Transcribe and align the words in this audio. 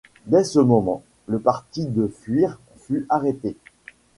Dès 0.25 0.43
ce 0.43 0.57
moment, 0.57 1.03
le 1.27 1.37
parti 1.39 1.85
de 1.85 2.07
fuir 2.07 2.57
fut 2.87 3.05
arrêté. 3.07 3.55